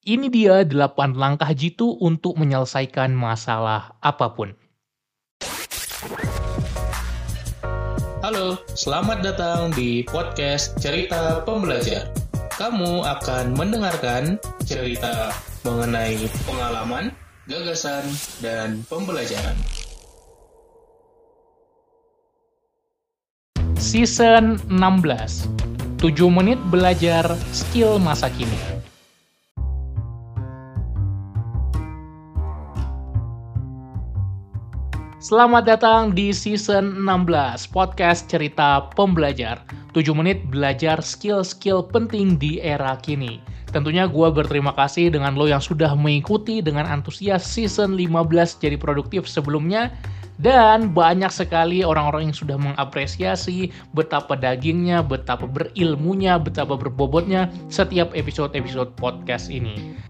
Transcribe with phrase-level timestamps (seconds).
[0.00, 4.56] Ini dia 8 langkah jitu untuk menyelesaikan masalah apa pun.
[8.24, 12.08] Halo, selamat datang di podcast Cerita Pembelajar.
[12.56, 15.36] Kamu akan mendengarkan cerita
[15.68, 16.16] mengenai
[16.48, 17.12] pengalaman,
[17.44, 18.08] gagasan,
[18.40, 19.60] dan pembelajaran.
[23.76, 28.79] Season 16 7 menit belajar skill masa kini
[35.20, 39.60] Selamat datang di season 16 podcast cerita pembelajar.
[39.92, 43.36] 7 menit belajar skill-skill penting di era kini.
[43.68, 49.28] Tentunya gue berterima kasih dengan lo yang sudah mengikuti dengan antusias season 15 jadi produktif
[49.28, 49.92] sebelumnya.
[50.40, 58.96] Dan banyak sekali orang-orang yang sudah mengapresiasi betapa dagingnya, betapa berilmunya, betapa berbobotnya setiap episode-episode
[58.96, 60.00] podcast ini.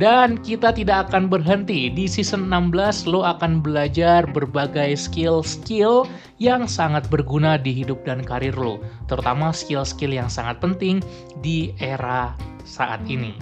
[0.00, 1.92] Dan kita tidak akan berhenti.
[1.92, 6.08] Di season 16 lo akan belajar berbagai skill-skill
[6.40, 8.80] yang sangat berguna di hidup dan karir lo.
[9.12, 11.04] Terutama skill-skill yang sangat penting
[11.44, 12.32] di era
[12.64, 13.36] saat ini.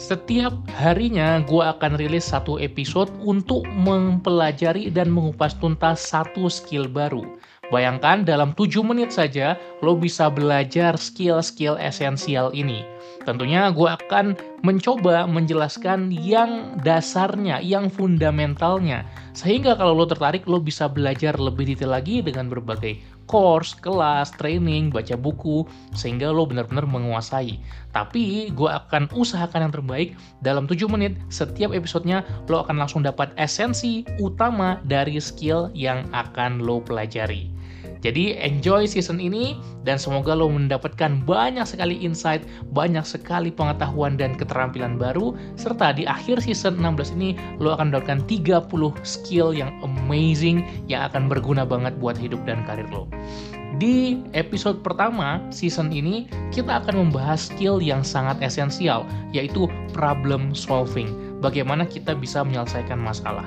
[0.00, 7.22] Setiap harinya gue akan rilis satu episode untuk mempelajari dan mengupas tuntas satu skill baru.
[7.70, 12.84] Bayangkan dalam 7 menit saja lo bisa belajar skill-skill esensial ini.
[13.22, 14.34] Tentunya gue akan
[14.66, 19.06] mencoba menjelaskan yang dasarnya, yang fundamentalnya.
[19.32, 22.98] Sehingga kalau lo tertarik, lo bisa belajar lebih detail lagi dengan berbagai
[23.30, 27.56] course, kelas, training, baca buku, sehingga lo benar-benar menguasai.
[27.94, 30.08] Tapi gue akan usahakan yang terbaik
[30.44, 36.60] dalam 7 menit setiap episodenya lo akan langsung dapat esensi utama dari skill yang akan
[36.60, 37.51] lo pelajari.
[38.02, 39.54] Jadi enjoy season ini
[39.86, 42.42] dan semoga lo mendapatkan banyak sekali insight,
[42.74, 48.26] banyak sekali pengetahuan dan keterampilan baru serta di akhir season 16 ini lo akan mendapatkan
[48.26, 48.66] 30
[49.06, 53.06] skill yang amazing yang akan berguna banget buat hidup dan karir lo.
[53.78, 61.08] Di episode pertama season ini kita akan membahas skill yang sangat esensial yaitu problem solving.
[61.38, 63.46] Bagaimana kita bisa menyelesaikan masalah.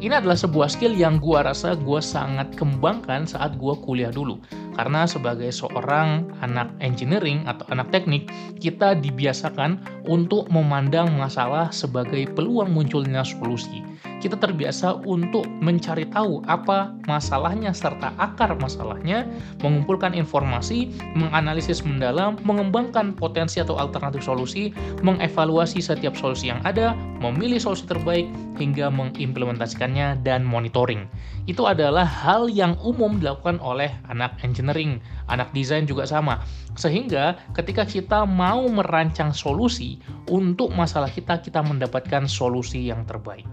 [0.00, 4.40] Ini adalah sebuah skill yang gue rasa gue sangat kembangkan saat gue kuliah dulu.
[4.72, 9.76] Karena sebagai seorang anak engineering atau anak teknik, kita dibiasakan
[10.08, 13.84] untuk memandang masalah sebagai peluang munculnya solusi
[14.20, 19.24] kita terbiasa untuk mencari tahu apa masalahnya serta akar masalahnya,
[19.64, 24.70] mengumpulkan informasi, menganalisis mendalam, mengembangkan potensi atau alternatif solusi,
[25.00, 26.92] mengevaluasi setiap solusi yang ada,
[27.24, 28.28] memilih solusi terbaik,
[28.60, 31.08] hingga mengimplementasikannya dan monitoring.
[31.48, 35.00] Itu adalah hal yang umum dilakukan oleh anak engineering,
[35.32, 36.44] anak desain juga sama.
[36.76, 39.96] Sehingga ketika kita mau merancang solusi
[40.28, 43.48] untuk masalah kita, kita mendapatkan solusi yang terbaik.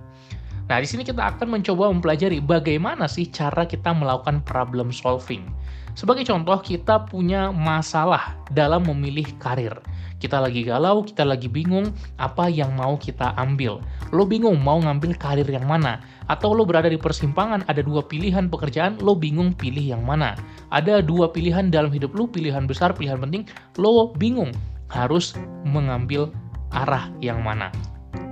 [0.67, 5.47] Nah, di sini kita akan mencoba mempelajari bagaimana sih cara kita melakukan problem solving.
[5.95, 9.73] Sebagai contoh, kita punya masalah dalam memilih karir.
[10.19, 13.79] Kita lagi galau, kita lagi bingung apa yang mau kita ambil.
[14.11, 16.03] Lo bingung mau ngambil karir yang mana?
[16.27, 20.35] Atau lo berada di persimpangan, ada dua pilihan pekerjaan, lo bingung pilih yang mana?
[20.69, 23.47] Ada dua pilihan dalam hidup lo, pilihan besar, pilihan penting,
[23.79, 24.51] lo bingung
[24.91, 25.31] harus
[25.63, 26.27] mengambil
[26.75, 27.71] arah yang mana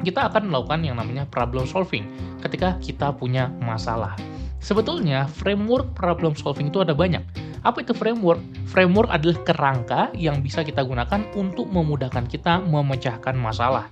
[0.05, 2.05] kita akan melakukan yang namanya problem solving
[2.45, 4.13] ketika kita punya masalah.
[4.61, 7.21] Sebetulnya framework problem solving itu ada banyak.
[7.66, 8.38] Apa itu framework?
[8.69, 13.89] Framework adalah kerangka yang bisa kita gunakan untuk memudahkan kita memecahkan masalah.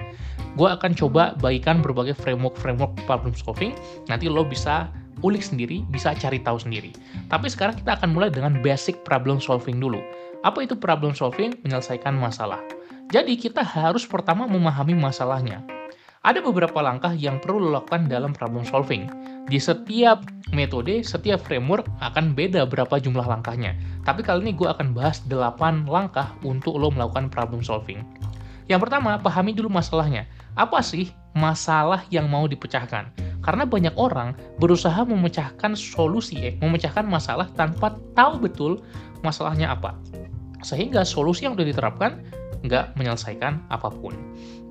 [0.53, 3.73] Gue akan coba bagikan berbagai framework-framework problem solving,
[4.05, 4.93] nanti lo bisa
[5.25, 6.93] ulik sendiri, bisa cari tahu sendiri.
[7.33, 9.97] Tapi sekarang kita akan mulai dengan basic problem solving dulu.
[10.45, 11.57] Apa itu problem solving?
[11.65, 12.61] Menyelesaikan masalah.
[13.09, 15.65] Jadi kita harus pertama memahami masalahnya.
[16.23, 19.11] Ada beberapa langkah yang perlu lo lakukan dalam problem solving.
[19.51, 20.23] Di setiap
[20.55, 23.75] metode, setiap framework akan beda berapa jumlah langkahnya.
[24.07, 28.07] Tapi kali ini gue akan bahas 8 langkah untuk lo melakukan problem solving.
[28.71, 30.23] Yang pertama, pahami dulu masalahnya.
[30.55, 33.11] Apa sih masalah yang mau dipecahkan?
[33.43, 34.31] Karena banyak orang
[34.63, 38.79] berusaha memecahkan solusi, eh, memecahkan masalah tanpa tahu betul
[39.27, 39.99] masalahnya apa.
[40.63, 42.23] Sehingga solusi yang sudah diterapkan
[42.63, 44.15] nggak menyelesaikan apa pun.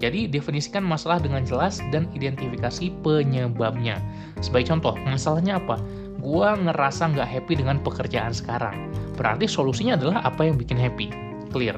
[0.01, 4.01] Jadi definisikan masalah dengan jelas dan identifikasi penyebabnya.
[4.43, 5.79] Sebagai contoh, masalahnya apa?
[6.19, 8.91] Gua ngerasa nggak happy dengan pekerjaan sekarang.
[9.15, 11.13] Berarti solusinya adalah apa yang bikin happy.
[11.55, 11.77] Clear.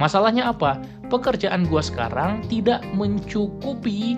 [0.00, 0.80] Masalahnya apa?
[1.12, 4.16] Pekerjaan gua sekarang tidak mencukupi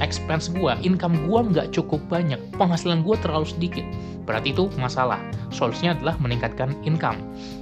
[0.00, 3.84] expense gua, income gua nggak cukup banyak, penghasilan gua terlalu sedikit.
[4.24, 5.20] Berarti itu masalah.
[5.50, 7.18] Solusinya adalah meningkatkan income.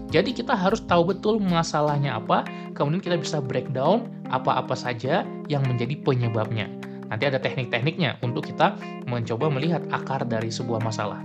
[0.08, 6.00] Jadi kita harus tahu betul masalahnya apa, kemudian kita bisa breakdown apa-apa saja yang menjadi
[6.00, 6.72] penyebabnya.
[7.12, 11.20] Nanti ada teknik-tekniknya untuk kita mencoba melihat akar dari sebuah masalah.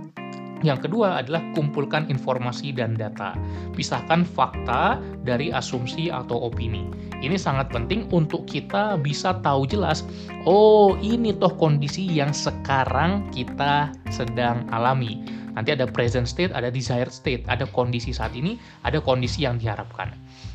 [0.64, 3.36] Yang kedua adalah kumpulkan informasi dan data.
[3.76, 6.88] Pisahkan fakta dari asumsi atau opini.
[7.20, 10.00] Ini sangat penting untuk kita bisa tahu jelas,
[10.48, 15.20] oh ini toh kondisi yang sekarang kita sedang alami.
[15.54, 20.10] Nanti ada present state, ada desired state, ada kondisi saat ini, ada kondisi yang diharapkan.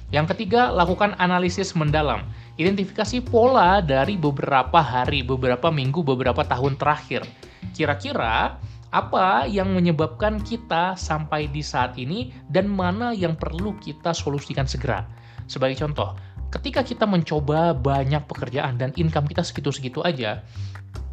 [0.10, 2.26] Yang ketiga, lakukan analisis mendalam.
[2.60, 7.24] Identifikasi pola dari beberapa hari, beberapa minggu, beberapa tahun terakhir.
[7.72, 8.60] Kira-kira
[8.90, 15.06] apa yang menyebabkan kita sampai di saat ini dan mana yang perlu kita solusikan segera.
[15.46, 16.18] Sebagai contoh,
[16.50, 20.42] ketika kita mencoba banyak pekerjaan dan income kita segitu-segitu aja,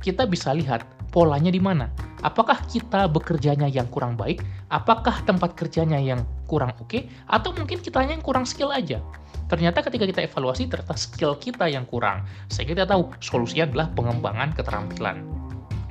[0.00, 1.92] kita bisa lihat polanya di mana.
[2.24, 4.44] Apakah kita bekerjanya yang kurang baik?
[4.72, 6.88] Apakah tempat kerjanya yang kurang oke?
[6.88, 7.08] Okay?
[7.28, 9.00] Atau mungkin kita yang kurang skill aja?
[9.46, 12.26] Ternyata ketika kita evaluasi, ternyata skill kita yang kurang.
[12.50, 15.22] Sehingga kita tahu solusinya adalah pengembangan keterampilan.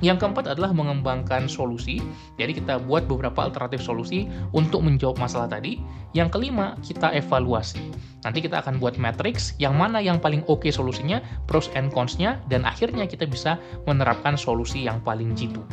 [0.04, 2.04] Yang keempat adalah mengembangkan solusi.
[2.36, 5.80] Jadi kita buat beberapa alternatif solusi untuk menjawab masalah tadi.
[6.12, 7.80] Yang kelima, kita evaluasi.
[8.24, 12.40] Nanti kita akan buat matrix yang mana yang paling oke okay solusinya, pros and cons-nya,
[12.52, 13.56] dan akhirnya kita bisa
[13.88, 15.64] menerapkan solusi yang paling jitu.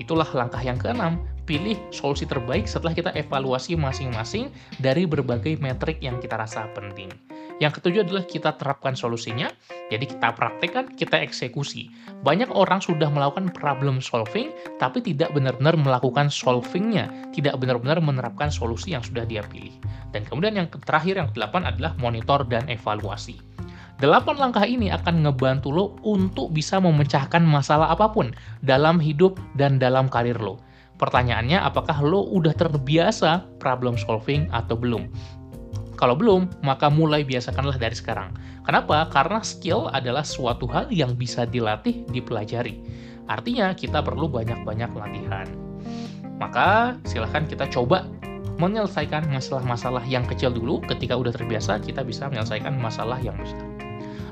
[0.00, 6.18] Itulah langkah yang keenam, pilih solusi terbaik setelah kita evaluasi masing-masing dari berbagai metrik yang
[6.18, 7.10] kita rasa penting.
[7.60, 9.52] Yang ketujuh adalah kita terapkan solusinya,
[9.92, 11.92] jadi kita praktekkan, kita eksekusi.
[12.24, 14.48] Banyak orang sudah melakukan problem solving,
[14.80, 19.76] tapi tidak benar-benar melakukan solvingnya, tidak benar-benar menerapkan solusi yang sudah dia pilih.
[20.16, 23.36] Dan kemudian yang terakhir, yang kedelapan adalah monitor dan evaluasi.
[24.00, 28.34] Delapan langkah ini akan ngebantu lo untuk bisa memecahkan masalah apa pun
[28.64, 30.58] dalam hidup dan dalam karir lo.
[30.98, 35.06] Pertanyaannya, apakah lo udah terbiasa problem solving atau belum?
[36.02, 38.34] Kalau belum, maka mulai biasakanlah dari sekarang.
[38.66, 39.06] Kenapa?
[39.06, 42.82] Karena skill adalah suatu hal yang bisa dilatih, dipelajari.
[43.30, 45.46] Artinya kita perlu banyak-banyak latihan.
[46.42, 48.10] Maka silahkan kita coba
[48.58, 50.82] menyelesaikan masalah-masalah yang kecil dulu.
[50.90, 53.71] Ketika udah terbiasa, kita bisa menyelesaikan masalah yang besar.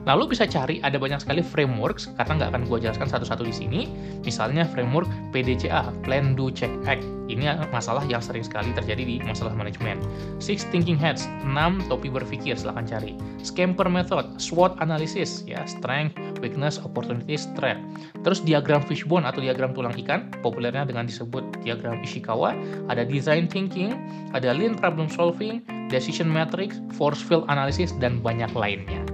[0.09, 3.81] Lalu bisa cari ada banyak sekali frameworks karena nggak akan gue jelaskan satu-satu di sini.
[4.25, 7.05] Misalnya framework PDCA, Plan, Do, Check, Act.
[7.31, 10.03] Ini masalah yang sering sekali terjadi di masalah manajemen.
[10.43, 13.15] Six Thinking Heads, 6 topi berpikir, silahkan cari.
[13.47, 17.79] Scamper Method, SWOT Analysis, ya, Strength, Weakness, Opportunities, Threat.
[18.27, 22.51] Terus diagram fishbone atau diagram tulang ikan, populernya dengan disebut diagram Ishikawa.
[22.91, 23.95] Ada Design Thinking,
[24.35, 29.07] ada Lean Problem Solving, Decision Matrix, Force Field Analysis, dan banyak lainnya.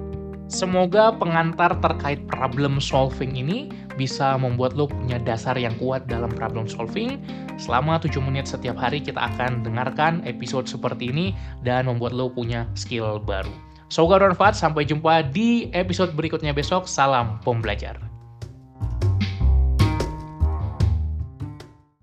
[0.46, 3.66] Semoga pengantar terkait problem solving ini
[3.98, 7.19] bisa membuat lo punya dasar yang kuat dalam problem solving.
[7.58, 11.26] Selama 7 menit setiap hari kita akan dengarkan episode seperti ini
[11.66, 13.50] dan membuat lo punya skill baru.
[13.90, 16.90] Semoga bermanfaat, sampai jumpa di episode berikutnya besok.
[16.90, 18.15] Salam pembelajar.